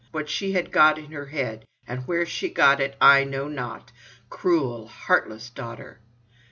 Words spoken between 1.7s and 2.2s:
and